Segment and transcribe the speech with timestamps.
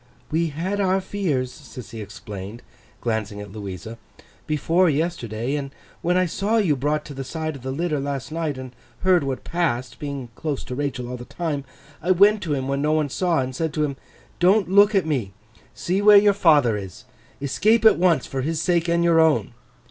[0.31, 2.63] 'We had our fears,' Sissy explained,
[3.01, 3.99] glancing at Louisa,
[4.47, 5.69] 'before yesterday; and
[6.01, 9.23] when I saw you brought to the side of the litter last night, and heard
[9.23, 11.65] what passed (being close to Rachael all the time),
[12.01, 13.95] I went to him when no one saw, and said to him,
[14.39, 15.33] "Don't look at me.
[15.75, 17.03] See where your father is.
[17.39, 19.53] Escape at once, for his sake and your own!"